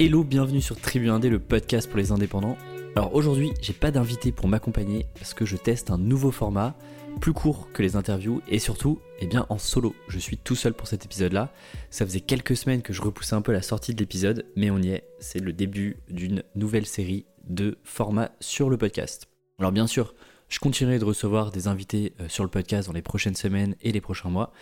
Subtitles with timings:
[0.00, 2.56] Hello, bienvenue sur Tribu Indé, le podcast pour les indépendants.
[2.94, 6.76] Alors aujourd'hui, j'ai pas d'invité pour m'accompagner parce que je teste un nouveau format,
[7.20, 9.96] plus court que les interviews et surtout, eh bien en solo.
[10.06, 11.52] Je suis tout seul pour cet épisode-là.
[11.90, 14.78] Ça faisait quelques semaines que je repoussais un peu la sortie de l'épisode, mais on
[14.78, 15.02] y est.
[15.18, 19.28] C'est le début d'une nouvelle série de formats sur le podcast.
[19.58, 20.14] Alors bien sûr,
[20.48, 23.92] je continuerai de recevoir des invités euh, sur le podcast dans les prochaines semaines et
[23.92, 24.52] les prochains mois.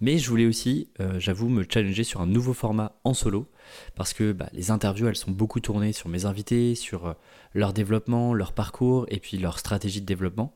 [0.00, 3.46] Mais je voulais aussi, euh, j'avoue, me challenger sur un nouveau format en solo.
[3.94, 7.12] Parce que bah, les interviews, elles sont beaucoup tournées sur mes invités, sur euh,
[7.54, 10.54] leur développement, leur parcours et puis leur stratégie de développement.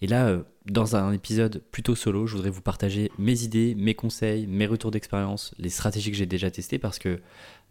[0.00, 4.46] Et là, dans un épisode plutôt solo, je voudrais vous partager mes idées, mes conseils,
[4.46, 6.78] mes retours d'expérience, les stratégies que j'ai déjà testées.
[6.78, 7.20] Parce que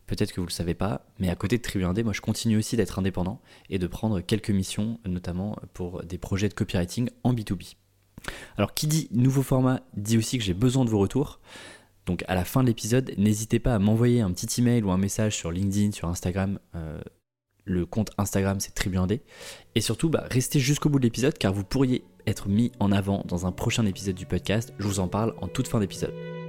[0.08, 2.22] Peut-être que vous ne le savez pas, mais à côté de Tribu Indé, moi je
[2.22, 7.10] continue aussi d'être indépendant et de prendre quelques missions, notamment pour des projets de copywriting
[7.24, 7.76] en B2B.
[8.58, 11.40] Alors qui dit nouveau format dit aussi que j'ai besoin de vos retours.
[12.06, 14.98] Donc à la fin de l'épisode, n'hésitez pas à m'envoyer un petit email ou un
[14.98, 16.60] message sur LinkedIn, sur Instagram.
[16.76, 17.00] Euh,
[17.64, 19.22] le compte Instagram c'est Tribu Indé.
[19.76, 23.24] Et surtout, bah, restez jusqu'au bout de l'épisode car vous pourriez être mis en avant
[23.28, 24.74] dans un prochain épisode du podcast.
[24.80, 26.41] Je vous en parle en toute fin d'épisode.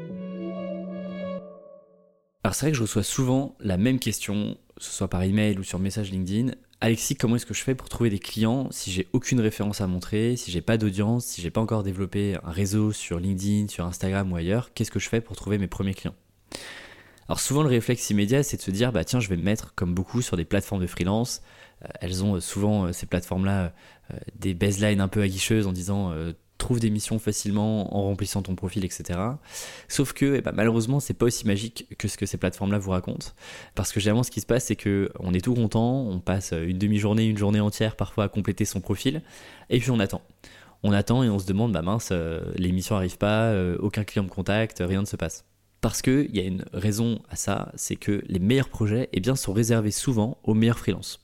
[2.44, 5.58] Alors c'est vrai que je reçois souvent la même question, que ce soit par email
[5.58, 6.52] ou sur message LinkedIn.
[6.80, 9.86] Alexis, comment est-ce que je fais pour trouver des clients si j'ai aucune référence à
[9.86, 13.84] montrer, si j'ai pas d'audience, si j'ai pas encore développé un réseau sur LinkedIn, sur
[13.84, 14.74] Instagram ou ailleurs?
[14.74, 16.16] Qu'est-ce que je fais pour trouver mes premiers clients?
[17.28, 19.74] Alors souvent le réflexe immédiat c'est de se dire bah tiens je vais me mettre
[19.77, 21.42] comme beaucoup sur des plateformes de freelance.
[21.84, 23.72] Euh, elles ont souvent euh, ces plateformes là
[24.12, 26.12] euh, des baselines un peu aguicheuses en disant
[26.62, 29.18] trouve des missions facilement en remplissant ton profil, etc.
[29.88, 32.91] Sauf que eh ben, malheureusement, c'est pas aussi magique que ce que ces plateformes-là vous
[32.91, 33.28] racontent.
[33.74, 36.52] Parce que généralement, ce qui se passe, c'est que on est tout content, on passe
[36.52, 39.22] une demi-journée, une journée entière parfois à compléter son profil,
[39.70, 40.22] et puis on attend.
[40.83, 44.05] On attend et on se demande, bah mince, euh, les missions n'arrivent pas, euh, aucun
[44.05, 45.44] client me contacte, rien ne se passe.
[45.80, 49.36] Parce qu'il y a une raison à ça, c'est que les meilleurs projets eh bien,
[49.36, 51.20] sont réservés souvent aux meilleurs freelances.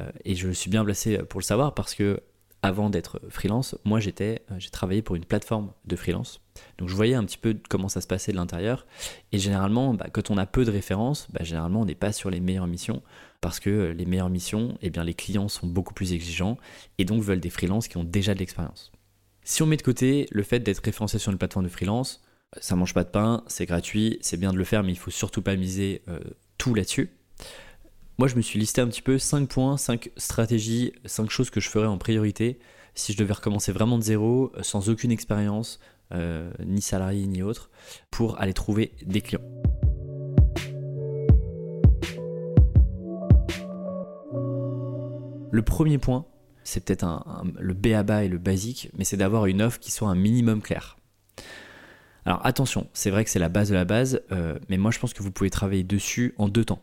[0.00, 2.20] Euh, et je suis bien placé pour le savoir parce que
[2.62, 6.40] avant d'être freelance, moi j'étais, euh, j'ai travaillé pour une plateforme de freelance.
[6.78, 8.86] Donc je voyais un petit peu comment ça se passait de l'intérieur.
[9.30, 12.30] Et généralement, bah, quand on a peu de références, bah, généralement on n'est pas sur
[12.30, 13.02] les meilleures missions
[13.40, 16.58] parce que euh, les meilleures missions, eh bien les clients sont beaucoup plus exigeants
[16.98, 18.92] et donc veulent des freelances qui ont déjà de l'expérience.
[19.44, 22.22] Si on met de côté le fait d'être référencé sur une plateforme de freelance,
[22.60, 25.10] ça mange pas de pain, c'est gratuit, c'est bien de le faire, mais il faut
[25.10, 26.18] surtout pas miser euh,
[26.56, 27.10] tout là-dessus.
[28.18, 31.60] Moi, je me suis listé un petit peu 5 points, 5 stratégies, 5 choses que
[31.60, 32.58] je ferais en priorité
[32.96, 35.78] si je devais recommencer vraiment de zéro, euh, sans aucune expérience,
[36.12, 37.70] euh, ni salarié ni autre,
[38.10, 39.44] pour aller trouver des clients.
[45.52, 46.26] Le premier point,
[46.64, 47.06] c'est peut-être
[47.56, 50.16] le B à bas et le basique, mais c'est d'avoir une offre qui soit un
[50.16, 50.96] minimum claire.
[52.24, 54.98] Alors attention, c'est vrai que c'est la base de la base, euh, mais moi je
[54.98, 56.82] pense que vous pouvez travailler dessus en deux temps.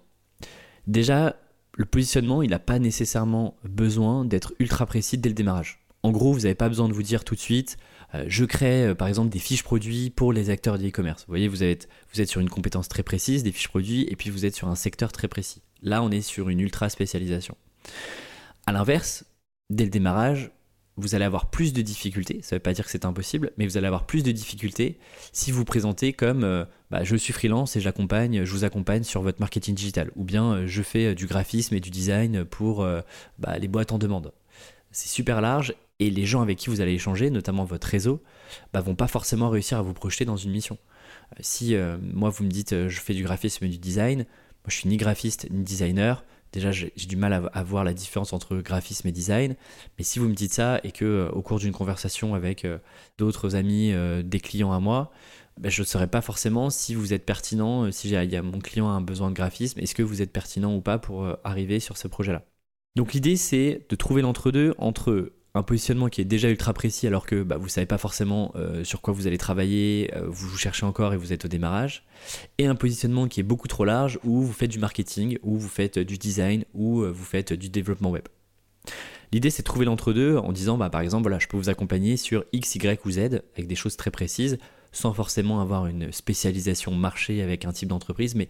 [0.88, 1.36] Déjà,
[1.74, 5.86] le positionnement, il n'a pas nécessairement besoin d'être ultra précis dès le démarrage.
[6.04, 7.78] En gros, vous n'avez pas besoin de vous dire tout de suite,
[8.14, 11.24] euh, je crée euh, par exemple des fiches produits pour les acteurs de e-commerce.
[11.24, 14.16] Vous voyez, vous êtes, vous êtes sur une compétence très précise, des fiches produits, et
[14.16, 15.62] puis vous êtes sur un secteur très précis.
[15.82, 17.58] Là, on est sur une ultra spécialisation.
[18.68, 19.26] A l'inverse,
[19.70, 20.52] dès le démarrage,
[20.98, 23.66] vous allez avoir plus de difficultés, ça ne veut pas dire que c'est impossible, mais
[23.66, 24.98] vous allez avoir plus de difficultés
[25.34, 29.22] si vous présentez comme euh, bah, je suis freelance et j'accompagne, je vous accompagne sur
[29.22, 32.88] votre marketing digital, ou bien euh, je fais euh, du graphisme et du design pour
[33.40, 34.32] bah, les boîtes en demande.
[34.92, 38.22] C'est super large et les gens avec qui vous allez échanger, notamment votre réseau,
[38.72, 40.78] bah, vont pas forcément réussir à vous projeter dans une mission.
[41.40, 44.90] Si moi vous me dites je fais du graphisme et du design, moi je suis
[44.90, 46.24] ni graphiste ni designer,
[46.56, 49.58] Déjà, j'ai du mal à, voir la différence entre graphisme et design.
[49.98, 52.78] Mais si vous me dites ça et que euh, au cours d'une conversation avec euh,
[53.18, 55.12] d'autres amis, euh, des clients à moi,
[55.60, 58.88] ben, je ne saurais pas forcément si vous êtes pertinent, si y a mon client
[58.88, 61.98] a un besoin de graphisme, est-ce que vous êtes pertinent ou pas pour arriver sur
[61.98, 62.44] ce projet-là?
[62.96, 67.26] Donc l'idée, c'est de trouver l'entre-deux entre un positionnement qui est déjà ultra précis alors
[67.26, 70.50] que bah, vous ne savez pas forcément euh, sur quoi vous allez travailler, euh, vous,
[70.50, 72.04] vous cherchez encore et vous êtes au démarrage,
[72.58, 75.70] et un positionnement qui est beaucoup trop large où vous faites du marketing, où vous
[75.70, 78.28] faites du design, où euh, vous faites du développement web.
[79.32, 82.18] L'idée c'est de trouver l'entre-deux en disant bah, par exemple voilà, je peux vous accompagner
[82.18, 83.20] sur X, Y ou Z
[83.54, 84.60] avec des choses très précises
[84.92, 88.48] sans forcément avoir une spécialisation marché avec un type d'entreprise, mais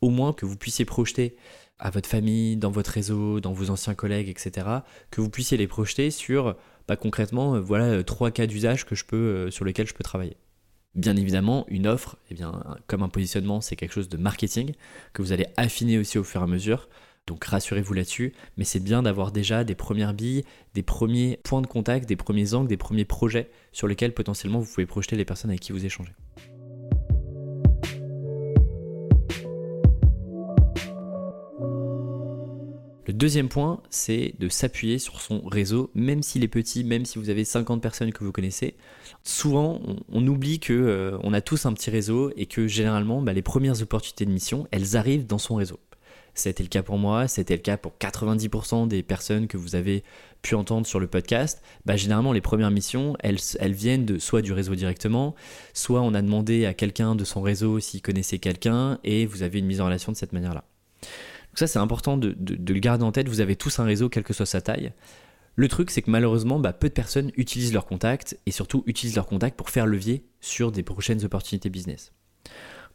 [0.00, 1.36] au moins que vous puissiez projeter
[1.78, 4.66] à votre famille, dans votre réseau, dans vos anciens collègues, etc.,
[5.10, 6.56] que vous puissiez les projeter sur
[6.88, 9.94] bah, concrètement, euh, voilà euh, trois cas d'usage que je peux, euh, sur lesquels je
[9.94, 10.38] peux travailler.
[10.94, 14.72] Bien évidemment, une offre, eh bien, comme un positionnement, c'est quelque chose de marketing
[15.12, 16.88] que vous allez affiner aussi au fur et à mesure.
[17.26, 21.66] Donc rassurez-vous là-dessus, mais c'est bien d'avoir déjà des premières billes, des premiers points de
[21.66, 25.50] contact, des premiers angles, des premiers projets sur lesquels potentiellement vous pouvez projeter les personnes
[25.50, 26.12] avec qui vous échangez.
[33.08, 37.18] Le deuxième point, c'est de s'appuyer sur son réseau, même s'il est petit, même si
[37.18, 38.74] vous avez 50 personnes que vous connaissez.
[39.24, 39.80] Souvent,
[40.12, 43.40] on, oublie que euh, on a tous un petit réseau et que généralement, bah, les
[43.40, 45.80] premières opportunités de mission, elles arrivent dans son réseau.
[46.34, 50.04] C'était le cas pour moi, c'était le cas pour 90% des personnes que vous avez
[50.42, 51.62] pu entendre sur le podcast.
[51.86, 53.38] Bah, généralement, les premières missions, elles,
[53.72, 55.34] viennent soit du réseau directement,
[55.72, 59.60] soit on a demandé à quelqu'un de son réseau s'il connaissait quelqu'un et vous avez
[59.60, 60.64] une mise en relation de cette manière-là.
[61.50, 63.28] Donc ça, c'est important de, le garder en tête.
[63.28, 64.92] Vous avez tous un réseau, quelle que soit sa taille.
[65.56, 69.16] Le truc, c'est que malheureusement, bah, peu de personnes utilisent leurs contacts et surtout utilisent
[69.16, 72.12] leurs contacts pour faire levier sur des prochaines opportunités business.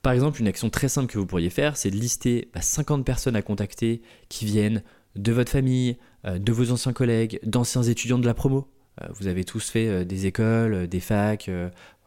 [0.02, 3.04] Par exemple, une action très simple que vous pourriez faire, c'est de lister 50 bah,
[3.06, 4.84] personnes à contacter qui viennent
[5.16, 8.70] de votre famille, euh, de vos anciens collègues, d'anciens étudiants de la promo.
[9.02, 11.50] Euh, vous avez tous fait euh, des écoles, des facs,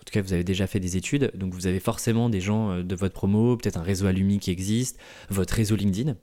[0.07, 2.95] tout cas vous avez déjà fait des études, donc vous avez forcément des gens de
[2.95, 4.99] votre promo, peut-être un réseau alumni qui existe,
[5.31, 6.17] votre réseau LinkedIn.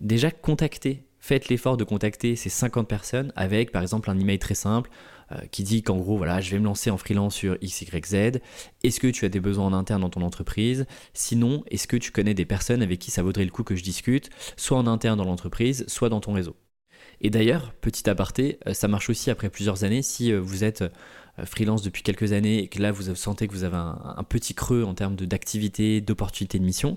[0.00, 4.54] Déjà contactez, faites l'effort de contacter ces 50 personnes avec par exemple un email très
[4.54, 4.90] simple.
[5.32, 8.38] Euh, qui dit qu'en gros, voilà, je vais me lancer en freelance sur XYZ.
[8.84, 10.86] Est-ce que tu as des besoins en interne dans ton entreprise?
[11.14, 13.82] Sinon, est-ce que tu connais des personnes avec qui ça vaudrait le coup que je
[13.82, 16.54] discute, soit en interne dans l'entreprise, soit dans ton réseau?
[17.20, 20.02] Et d'ailleurs, petit aparté, euh, ça marche aussi après plusieurs années.
[20.02, 20.84] Si euh, vous êtes
[21.44, 24.84] freelance depuis quelques années et que là vous sentez que vous avez un, petit creux
[24.84, 26.96] en termes d'activité, d'opportunité de mission,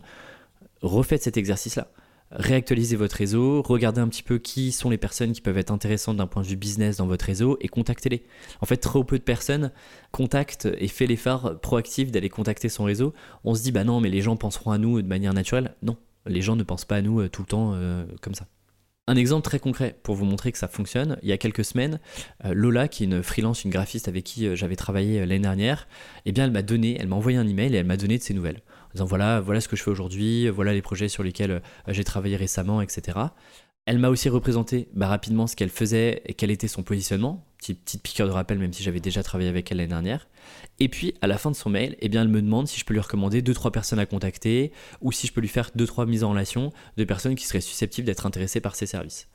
[0.82, 1.88] refaites cet exercice-là
[2.32, 6.18] réactualisez votre réseau, regardez un petit peu qui sont les personnes qui peuvent être intéressantes
[6.18, 8.24] d'un point de vue business dans votre réseau et contactez-les.
[8.62, 9.72] En fait, trop peu de personnes
[10.12, 13.14] contactent et fait l'effort proactif d'aller contacter son réseau.
[13.44, 15.76] On se dit, bah non, mais les gens penseront à nous de manière naturelle.
[15.82, 18.46] Non, les gens ne pensent pas à nous euh, tout le temps euh, comme ça.
[19.10, 22.00] Un exemple très concret pour vous montrer que ça fonctionne, il y a quelques semaines,
[22.46, 25.88] euh, Lola, qui est une freelance, une graphiste avec qui j'avais travaillé l'année dernière,
[26.26, 28.24] eh bien elle m'a donné, elle m'a envoyé un email et elle m'a donné de
[28.24, 31.24] ses nouvelles en disant voilà, voilà ce que je fais aujourd'hui, voilà les projets sur
[31.24, 33.18] lesquels euh, j'ai travaillé récemment, etc.
[33.88, 37.49] Elle m'a aussi représenté bah, rapidement ce qu'elle faisait et quel était son positionnement.
[37.60, 40.28] Petite, petite de rappel, même si j'avais déjà travaillé avec elle l'année dernière.
[40.80, 42.86] Et puis, à la fin de son mail, eh bien, elle me demande si je
[42.86, 44.72] peux lui recommander 2-3 personnes à contacter
[45.02, 48.06] ou si je peux lui faire 2-3 mises en relation de personnes qui seraient susceptibles
[48.08, 49.28] d'être intéressées par ses services.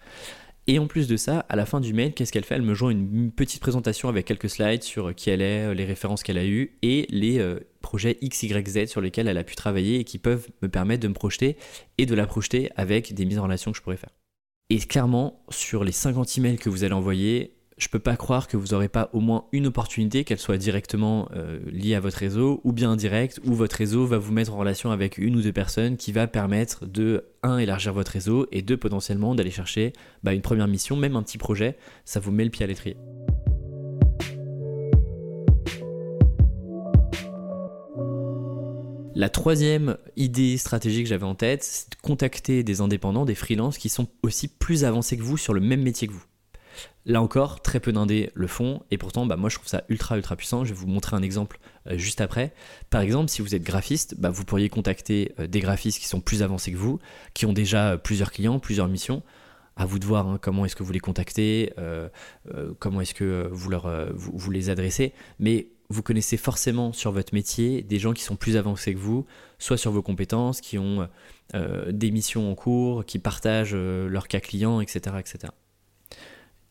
[0.67, 2.55] Et en plus de ça, à la fin du mail, qu'est-ce qu'elle fait?
[2.55, 6.23] Elle me joint une petite présentation avec quelques slides sur qui elle est, les références
[6.23, 10.05] qu'elle a eues et les euh, projets XYZ sur lesquels elle a pu travailler et
[10.05, 11.59] qui peuvent me permettre de me projeter
[11.99, 14.15] et de la projeter avec des mises en relation que je pourrais faire.
[14.71, 18.57] Et clairement, sur les 50 emails que vous allez envoyer, je peux pas croire que
[18.57, 22.61] vous n'aurez pas au moins une opportunité, qu'elle soit directement euh, liée à votre réseau
[22.65, 25.53] ou bien indirect, où votre réseau va vous mettre en relation avec une ou deux
[25.53, 29.93] personnes qui va permettre de, un, élargir votre réseau et deux, potentiellement d'aller chercher
[30.23, 32.97] bah, une première mission, même un petit projet, ça vous met le pied à l'étrier.
[39.17, 43.79] La troisième idée stratégique que j'avais en tête, c'est de contacter des indépendants, des freelances
[43.79, 46.25] qui sont aussi plus avancés que vous sur le même métier que vous.
[47.07, 50.17] Là encore, très peu d'indés le font, et pourtant, bah, moi je trouve ça ultra
[50.17, 50.65] ultra puissant.
[50.65, 52.55] Je vais vous montrer un exemple euh, juste après.
[52.89, 56.21] Par exemple, si vous êtes graphiste, bah, vous pourriez contacter euh, des graphistes qui sont
[56.21, 56.99] plus avancés que vous,
[57.35, 59.23] qui ont déjà euh, plusieurs clients, plusieurs missions.
[59.77, 61.73] À vous de voir hein, comment est-ce que vous les contactez,
[62.79, 65.13] comment est-ce que vous, leur, vous les adressez.
[65.41, 69.27] Mais vous connaissez forcément sur votre métier des gens qui sont plus avancés que vous,
[69.59, 71.09] soit sur vos compétences, qui ont
[71.53, 75.53] des missions en cours, qui partagent leurs cas clients, etc., etc.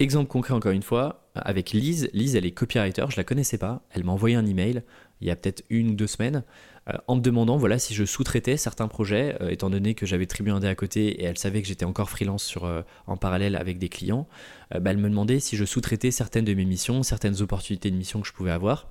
[0.03, 2.09] Exemple concret encore une fois, avec Lise.
[2.11, 3.83] Lise, elle est copywriter, je la connaissais pas.
[3.91, 4.83] Elle m'a envoyé un email
[5.21, 6.43] il y a peut-être une ou deux semaines
[6.89, 10.25] euh, en me demandant voilà si je sous-traitais certains projets, euh, étant donné que j'avais
[10.25, 13.77] Tribu Indé à côté et elle savait que j'étais encore freelance euh, en parallèle avec
[13.77, 14.27] des clients.
[14.71, 18.19] Bah, elle me demandait si je sous-traitais certaines de mes missions, certaines opportunités de missions
[18.19, 18.89] que je pouvais avoir.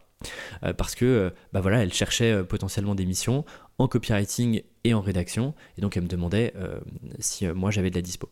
[0.78, 3.45] parce que bah voilà, elle cherchait potentiellement des missions
[3.76, 6.54] en copywriting et en rédaction, et donc elle me demandait
[7.19, 8.31] si moi j'avais de la dispo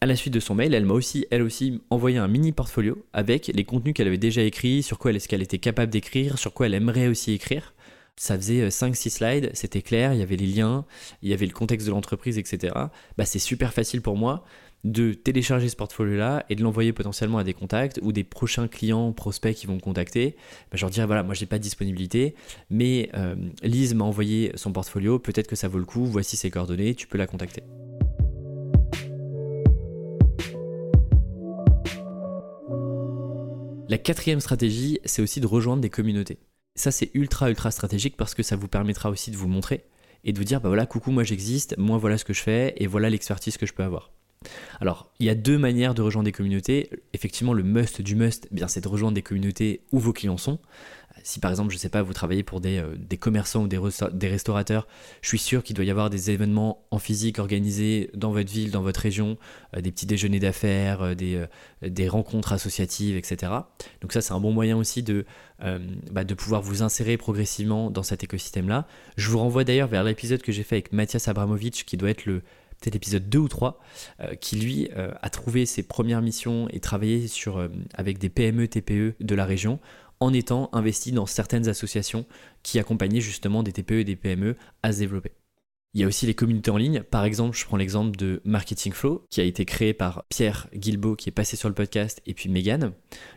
[0.00, 3.04] à la suite de son mail, elle m'a aussi, elle aussi, envoyé un mini portfolio
[3.12, 6.66] avec les contenus qu'elle avait déjà écrits, sur quoi qu'elle était capable d'écrire, sur quoi
[6.66, 7.74] elle aimerait aussi écrire.
[8.16, 10.84] Ça faisait 5-6 euh, slides, c'était clair, il y avait les liens,
[11.22, 12.74] il y avait le contexte de l'entreprise, etc.
[13.16, 14.44] Bah, c'est super facile pour moi
[14.84, 19.12] de télécharger ce portfolio-là et de l'envoyer potentiellement à des contacts ou des prochains clients,
[19.12, 20.36] prospects qui vont me contacter.
[20.70, 22.34] Bah, je leur dirais voilà, moi j'ai pas de disponibilité,
[22.70, 26.50] mais euh, Lise m'a envoyé son portfolio, peut-être que ça vaut le coup, voici ses
[26.50, 27.62] coordonnées, tu peux la contacter.
[33.88, 36.36] La quatrième stratégie, c'est aussi de rejoindre des communautés.
[36.74, 39.86] Ça, c'est ultra, ultra stratégique parce que ça vous permettra aussi de vous montrer
[40.24, 42.74] et de vous dire, bah voilà, coucou, moi j'existe, moi voilà ce que je fais
[42.76, 44.12] et voilà l'expertise que je peux avoir.
[44.78, 46.90] Alors, il y a deux manières de rejoindre des communautés.
[47.14, 50.36] Effectivement, le must du must, eh bien, c'est de rejoindre des communautés où vos clients
[50.36, 50.58] sont.
[51.22, 54.86] Si par exemple, je sais pas, vous travaillez pour des, euh, commerçants ou des, restaurateurs,
[55.22, 58.70] je suis sûr qu'il doit y avoir des événements en physique organisés dans votre ville,
[58.70, 59.38] dans votre région,
[59.76, 61.44] euh, des petits déjeuners d'affaires, euh, des,
[61.82, 63.52] des, rencontres associatives, etc.
[64.00, 65.24] Donc ça, c'est un bon moyen aussi de,
[66.10, 68.86] bah, de pouvoir vous insérer progressivement dans cet écosystème-là.
[69.16, 72.26] Je vous renvoie d'ailleurs vers l'épisode que j'ai fait avec Mathias Abramovic, qui doit être
[72.26, 72.42] le
[72.80, 73.80] peut-être l'épisode 2 ou 3,
[74.40, 79.34] qui lui a trouvé ses premières missions et travaillé sur, avec des PME, TPE de
[79.34, 79.80] la région
[80.20, 82.26] en étant investi dans certaines associations
[82.62, 85.32] qui accompagnaient justement des TPE et des PME à se développer.
[85.94, 87.02] Il y a aussi les communautés en ligne.
[87.02, 91.16] Par exemple, je prends l'exemple de Marketing Flow, qui a été créé par Pierre Guilbeault,
[91.16, 92.92] qui est passé sur le podcast, et puis Megan,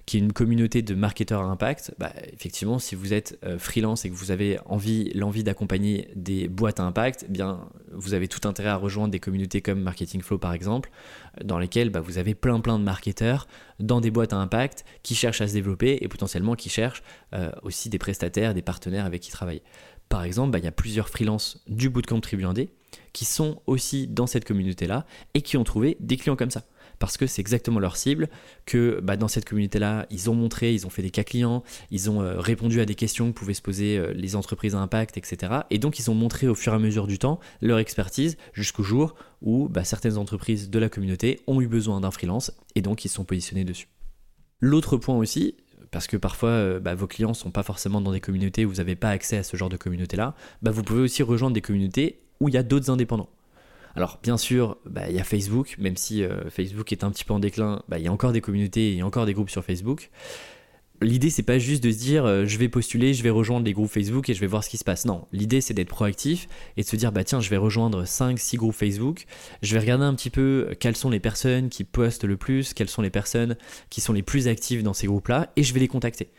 [0.05, 1.95] qui est une communauté de marketeurs à impact.
[1.97, 6.49] Bah, effectivement, si vous êtes euh, freelance et que vous avez envie, l'envie d'accompagner des
[6.49, 10.21] boîtes à impact, eh bien, vous avez tout intérêt à rejoindre des communautés comme Marketing
[10.21, 10.91] Flow, par exemple,
[11.41, 13.47] dans lesquelles bah, vous avez plein plein de marketeurs
[13.79, 17.01] dans des boîtes à impact qui cherchent à se développer et potentiellement qui cherchent
[17.33, 19.63] euh, aussi des prestataires, des partenaires avec qui travailler.
[20.11, 22.67] Par exemple, bah, il y a plusieurs freelances du bootcamp Tribu 1D
[23.13, 26.65] qui sont aussi dans cette communauté-là et qui ont trouvé des clients comme ça.
[26.99, 28.27] Parce que c'est exactement leur cible,
[28.65, 32.09] que bah, dans cette communauté-là, ils ont montré, ils ont fait des cas clients, ils
[32.09, 35.17] ont euh, répondu à des questions que pouvaient se poser euh, les entreprises à impact,
[35.17, 35.61] etc.
[35.69, 38.83] Et donc, ils ont montré au fur et à mesure du temps leur expertise jusqu'au
[38.83, 43.05] jour où bah, certaines entreprises de la communauté ont eu besoin d'un freelance et donc
[43.05, 43.87] ils sont positionnés dessus.
[44.59, 45.55] L'autre point aussi,
[45.91, 48.69] parce que parfois euh, bah, vos clients ne sont pas forcément dans des communautés où
[48.69, 51.61] vous n'avez pas accès à ce genre de communauté-là, bah, vous pouvez aussi rejoindre des
[51.61, 53.29] communautés où il y a d'autres indépendants.
[53.95, 57.25] Alors bien sûr, bah, il y a Facebook, même si euh, Facebook est un petit
[57.25, 59.49] peu en déclin, il y a encore des communautés, il y a encore des groupes
[59.49, 60.09] sur Facebook
[61.01, 63.73] l'idée c'est pas juste de se dire euh, je vais postuler, je vais rejoindre les
[63.73, 65.05] groupes Facebook et je vais voir ce qui se passe.
[65.05, 68.39] Non, l'idée c'est d'être proactif et de se dire bah tiens, je vais rejoindre 5
[68.39, 69.25] 6 groupes Facebook,
[69.61, 72.73] je vais regarder un petit peu euh, quelles sont les personnes qui postent le plus,
[72.73, 73.57] quelles sont les personnes
[73.89, 76.29] qui sont les plus actives dans ces groupes-là et je vais les contacter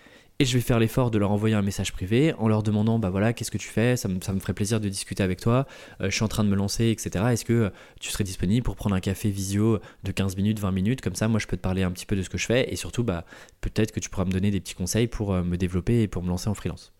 [0.43, 3.11] et je vais faire l'effort de leur envoyer un message privé en leur demandant bah
[3.11, 3.97] voilà qu'est-ce que tu fais?
[3.97, 5.69] Ça me, ferait plaisir de discuter avec toi.
[6.01, 7.71] Euh, je suis en train de me lancer etc est-ce que euh,
[8.01, 11.01] tu serais disponible pour prendre un café visio de 15 minutes 20 minutes?
[11.01, 12.73] Comme ça moi je peux te parler un petit peu de ce que je fais
[12.73, 13.25] et surtout bah
[13.61, 16.25] peut-être que tu pourras me donner des petits conseils pour euh, me développer et pour
[16.25, 16.93] me lancer en freelance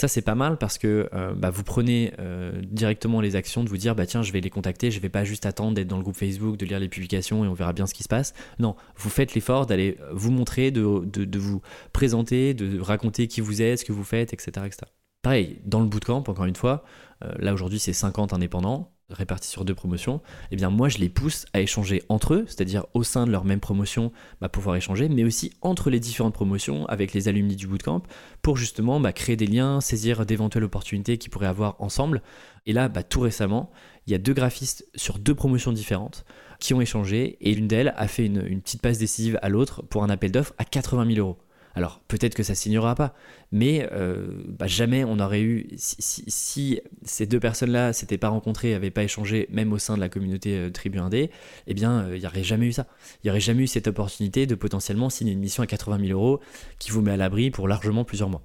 [0.00, 3.68] ça, c'est pas mal parce que euh, bah, vous prenez euh, directement les actions de
[3.68, 5.98] vous dire bah tiens, je vais les contacter, je vais pas juste attendre d'être dans
[5.98, 8.32] le groupe Facebook, de lire les publications et on verra bien ce qui se passe.
[8.58, 11.60] Non, vous faites l'effort d'aller vous montrer, de, de, vous
[11.92, 14.66] présenter, de raconter qui vous êtes, ce que vous faites, etc.
[14.66, 14.90] etc.
[15.20, 16.82] Pareil, dans le bootcamp, encore une fois,
[17.22, 21.08] euh, là aujourd'hui c'est 50 indépendants répartis sur deux promotions, eh bien moi je les
[21.08, 25.08] pousse à échanger entre eux, c'est-à-dire au sein de leur même promotion, bah, pouvoir échanger,
[25.08, 28.02] mais aussi entre les différentes promotions avec les alumni du bootcamp
[28.42, 32.22] pour justement bah, créer des liens, saisir d'éventuelles opportunités qu'ils pourraient avoir ensemble.
[32.66, 33.70] Et là, bah, tout récemment,
[34.06, 36.24] il y a deux graphistes sur deux promotions différentes
[36.58, 39.82] qui ont échangé et l'une d'elles a fait une, une petite passe décisive à l'autre
[39.82, 41.38] pour un appel d'offres à 80 000 euros.
[41.74, 43.14] Alors peut-être que ça signera pas,
[43.52, 48.90] mais euh, bah, jamais on aurait eu, si, ces deux personnes-là s'étaient pas rencontrées, n'avaient
[48.90, 51.30] pas échangé, même au sein de la communauté euh, Tribu 1D,
[51.66, 52.86] eh bien euh, il n'y aurait jamais eu ça.
[53.22, 56.18] Il n'y aurait jamais eu cette opportunité de potentiellement signer une mission à 80 000
[56.18, 56.40] euros
[56.78, 58.42] qui vous met à l'abri pour largement plusieurs mois.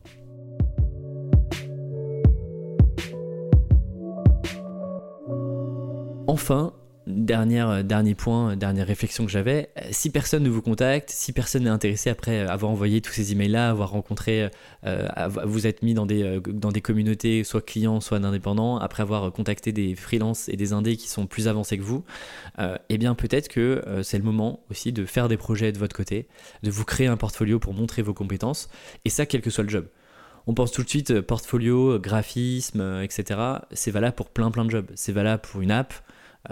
[6.27, 6.73] Enfin,
[7.07, 11.33] Euh, dernier point, euh, dernière réflexion que j'avais, euh, si personne ne vous contacte, si
[11.33, 14.49] personne n'est intéressé après avoir envoyé tous ces emails-là, avoir rencontré,
[15.45, 19.71] vous êtes mis dans des, dans des communautés, soit clients, soit d'indépendants, après avoir contacté
[19.71, 22.03] des freelances et des indés qui sont plus avancés que vous,
[22.89, 26.27] eh bien peut-être que c'est le moment aussi de faire des projets de votre côté,
[26.63, 28.69] de vous créer un portfolio pour montrer vos compétences,
[29.05, 29.87] et ça quel que soit le job.
[30.47, 33.39] On pense tout de suite portfolio, graphisme, etc.
[33.71, 34.91] C'est valable pour plein plein de jobs.
[34.93, 35.93] C'est valable pour une app,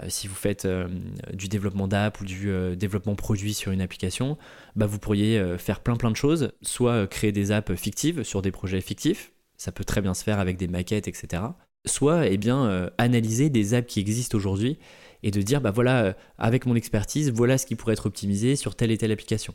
[0.08, 0.88] si vous faites euh,
[1.32, 4.36] du développement d'app ou du euh, développement produit sur une application,
[4.76, 8.50] bah, vous pourriez faire plein plein de choses, soit créer des apps fictives sur des
[8.50, 11.42] projets fictifs, ça peut très bien se faire avec des maquettes, etc.
[11.86, 14.78] Soit eh bien, analyser des apps qui existent aujourd'hui
[15.22, 18.74] et de dire, bah voilà, avec mon expertise, voilà ce qui pourrait être optimisé sur
[18.74, 19.54] telle et telle application.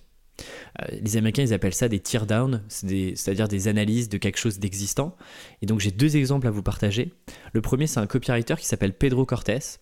[0.92, 4.60] les Américains, ils appellent ça des tear down, c'est-à-dire des, des, analyses de quelque chose
[4.60, 5.16] d'existant.
[5.62, 7.14] Et donc j'ai deux exemples à vous partager.
[7.54, 9.80] Le premier, c'est un copywriter qui s'appelle Pedro Cortés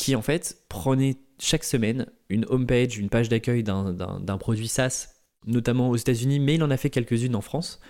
[0.00, 5.08] qui en fait prenait chaque semaine une homepage, une page d'accueil d'un produit SaaS,
[5.46, 7.80] notamment aux États-Unis, mais il en a fait quelques-unes en France.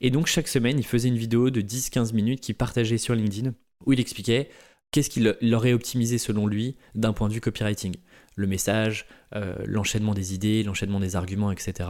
[0.00, 3.52] Et donc chaque semaine, il faisait une vidéo de 10-15 minutes qu'il partageait sur LinkedIn,
[3.84, 4.48] où il expliquait
[4.92, 7.96] qu'est-ce qu'il aurait optimisé selon lui d'un point de vue copywriting.
[8.36, 11.88] Le message, euh, l'enchaînement des idées, l'enchaînement des arguments, etc.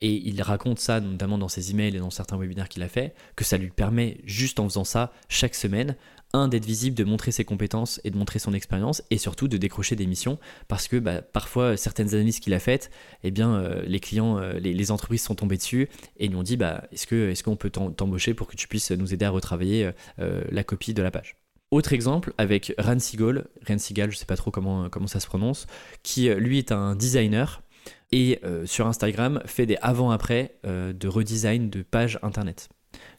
[0.00, 3.14] Et il raconte ça notamment dans ses emails et dans certains webinaires qu'il a fait,
[3.36, 5.96] que ça lui permet, juste en faisant ça chaque semaine,
[6.32, 9.56] un, d'être visible, de montrer ses compétences et de montrer son expérience, et surtout de
[9.56, 12.90] décrocher des missions, parce que bah, parfois, certaines analyses qu'il a faites,
[13.24, 16.56] eh bien, euh, les clients, euh, les, entreprises sont tombées dessus et nous ont dit,
[16.56, 19.90] bah, est-ce qu'on est qu'on peut t'embaucher pour que tu puisses nous aider à retravailler
[20.18, 21.36] euh, la copie de la page?
[21.70, 25.26] Autre exemple avec Ran Seagal, Ran Seagal, je sais pas trop comment, comment ça se
[25.26, 25.66] prononce,
[26.02, 27.62] qui lui est un designer
[28.10, 32.68] et sur Instagram fait des avant-après de redesign de pages internet.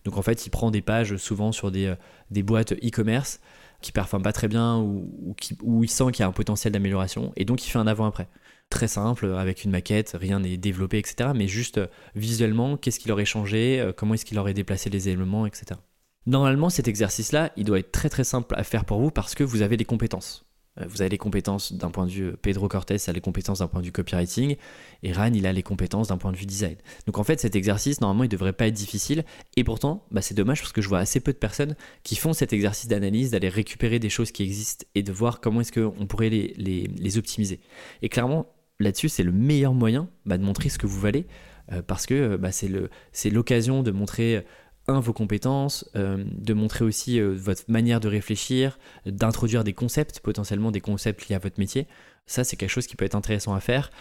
[0.05, 1.93] Donc en fait, il prend des pages souvent sur des,
[2.31, 3.39] des boîtes e-commerce
[3.81, 7.34] qui performent pas très bien ou, où il sent qu'il y a un potentiel d'amélioration
[7.36, 8.27] et donc il fait un avant-après.
[8.70, 11.31] Très simple, avec une maquette, rien n'est développé, etc.
[11.36, 15.10] Mais juste euh, visuellement, qu'est-ce qu'il aurait changé, euh, comment est-ce qu'il aurait déplacé les
[15.10, 15.79] éléments, etc.
[16.25, 19.43] Normalement, cet exercice-là, il doit être très très simple à faire pour vous parce que
[19.43, 20.46] vous avez des compétences.
[20.81, 23.67] Euh, vous avez les compétences d'un point de vue, Pedro Cortés a les compétences d'un
[23.67, 24.55] point de vue copywriting,
[25.03, 26.75] et Ran, il a les compétences d'un point de vue design.
[27.05, 29.23] Donc en fait, cet exercice, normalement, il devrait pas être difficile,
[29.57, 32.33] et pourtant, bah, c'est dommage parce que je vois assez peu de personnes qui font
[32.33, 36.05] cet exercice d'analyse, d'aller récupérer des choses qui existent et de voir comment est-ce qu'on
[36.05, 37.59] pourrait les, les, optimiser.
[38.01, 38.47] Et clairement,
[38.79, 41.27] là-dessus, c'est le meilleur moyen bah, de montrer ce que vous valez,
[41.71, 44.45] euh, parce que bah, c'est l'occasion de montrer
[44.88, 50.19] un, vos compétences, euh, de montrer aussi euh, votre manière de réfléchir, d'introduire des concepts,
[50.19, 51.88] potentiellement des concepts liés à votre métier.
[52.25, 53.91] Ça, c'est quelque chose qui peut être intéressant à faire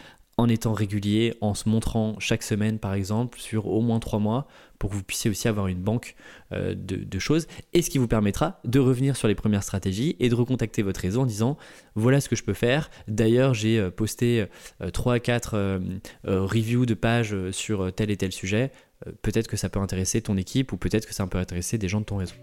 [0.40, 4.48] en étant régulier, en se montrant chaque semaine par exemple, sur au moins trois mois,
[4.78, 6.14] pour que vous puissiez aussi avoir une banque
[6.52, 10.28] euh, de, choses, et ce qui vous permettra de revenir sur les premières stratégies et
[10.28, 11.58] de recontacter votre réseau en disant
[11.94, 12.90] voilà ce que je peux faire.
[13.08, 14.46] D'ailleurs, j'ai posté
[14.92, 15.80] trois à quatre
[16.24, 18.72] reviews de pages sur tel et tel sujet.
[19.06, 21.88] Euh, peut-être que ça peut intéresser ton équipe ou peut-être que ça peut intéresser des
[21.88, 22.34] gens de ton réseau.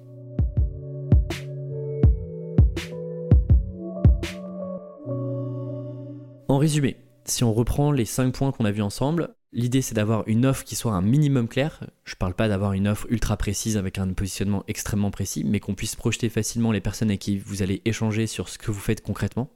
[6.50, 10.24] En résumé, si on reprend les 5 points qu'on a vus ensemble, l'idée c'est d'avoir
[10.28, 11.82] une offre qui soit un minimum clair.
[12.06, 15.60] Je ne parle pas d'avoir une offre ultra précise avec un positionnement extrêmement précis, mais
[15.60, 18.80] qu'on puisse projeter facilement les personnes avec qui vous allez échanger sur ce que vous
[18.80, 19.50] faites concrètement.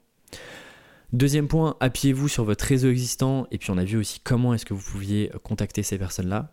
[1.14, 4.66] Deuxième point, appuyez-vous sur votre réseau existant et puis on a vu aussi comment est-ce
[4.66, 6.52] que vous pouviez contacter ces personnes-là.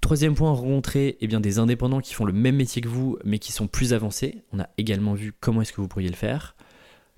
[0.00, 3.38] Troisième point, rencontrer eh bien, des indépendants qui font le même métier que vous, mais
[3.38, 4.42] qui sont plus avancés.
[4.52, 6.56] On a également vu comment est-ce que vous pourriez le faire.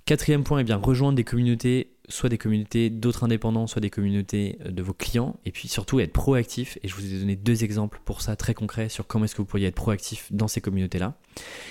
[0.05, 4.59] Quatrième point, eh bien, rejoindre des communautés, soit des communautés d'autres indépendants, soit des communautés
[4.65, 5.37] euh, de vos clients.
[5.45, 6.79] Et puis surtout être proactif.
[6.83, 9.43] Et je vous ai donné deux exemples pour ça très concrets sur comment est-ce que
[9.43, 11.15] vous pourriez être proactif dans ces communautés-là.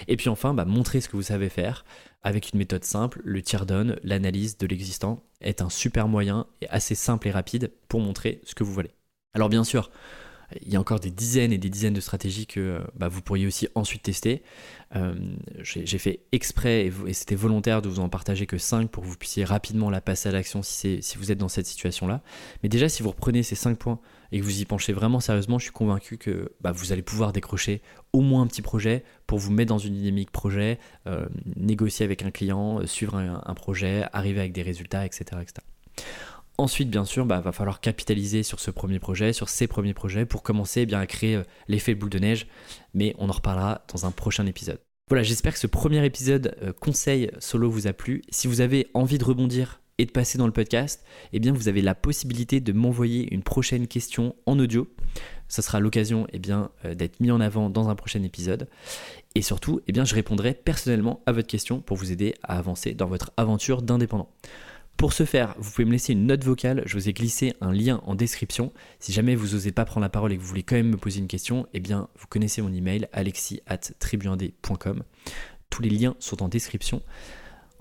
[0.07, 1.85] Et puis enfin, bah, montrer ce que vous savez faire
[2.23, 3.21] avec une méthode simple.
[3.23, 7.99] Le teardown, l'analyse de l'existant, est un super moyen et assez simple et rapide pour
[7.99, 8.91] montrer ce que vous voulez.
[9.33, 9.91] Alors bien sûr,
[10.61, 13.47] il y a encore des dizaines et des dizaines de stratégies que bah, vous pourriez
[13.47, 14.43] aussi ensuite tester.
[14.95, 15.15] Euh,
[15.61, 19.15] j'ai fait exprès et, c'était volontaire de vous en partager que 5 pour que vous
[19.15, 22.21] puissiez rapidement la passer à l'action si, si vous êtes dans cette situation-là.
[22.63, 23.99] Mais déjà, si vous reprenez ces 5 points
[24.31, 27.31] et que vous y penchez vraiment sérieusement, je suis convaincu que bah, vous allez pouvoir
[27.31, 32.03] décrocher au moins un petit projet pour vous mettre dans une dynamique projet, euh, négocier
[32.03, 35.23] avec un client, suivre un, un, projet, arriver avec des résultats, etc.
[35.41, 35.65] etc.
[36.61, 40.27] Ensuite, bien sûr, bah, va falloir capitaliser sur ce premier projet, sur ces premiers projets,
[40.27, 42.45] pour commencer eh bien, à créer euh, l'effet boule de neige.
[42.93, 44.79] Mais on en reparlera dans un prochain épisode.
[45.09, 48.21] Voilà, j'espère que ce premier épisode euh, conseil solo vous a plu.
[48.29, 51.67] Si vous avez envie de rebondir et de passer dans le podcast, eh bien, vous
[51.67, 54.87] avez la possibilité de m'envoyer une prochaine question en audio.
[55.47, 58.69] Ce sera l'occasion eh euh, d'être mis en avant dans un prochain épisode.
[59.33, 62.93] Et surtout, eh bien, je répondrai personnellement à votre question pour vous aider à avancer
[62.93, 64.29] dans votre aventure d'indépendant.
[64.97, 67.71] Pour ce faire, vous pouvez me laisser une note vocale, je vous ai glissé un
[67.71, 68.71] lien en description.
[68.99, 70.97] Si jamais vous n'osez pas prendre la parole et que vous voulez quand même me
[70.97, 73.79] poser une question, eh bien vous connaissez mon email alexis at
[75.69, 77.01] Tous les liens sont en description.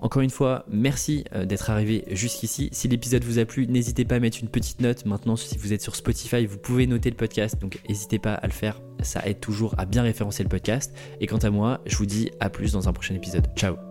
[0.01, 2.69] Encore une fois, merci euh, d'être arrivé jusqu'ici.
[2.71, 5.05] Si l'épisode vous a plu, n'hésitez pas à mettre une petite note.
[5.05, 8.47] Maintenant, si vous êtes sur Spotify, vous pouvez noter le podcast, donc n'hésitez pas à
[8.47, 8.81] le faire.
[9.03, 10.91] Ça aide toujours à bien référencer le podcast.
[11.19, 13.47] Et quant à moi, je vous dis à plus dans un prochain épisode.
[13.55, 13.90] Ciao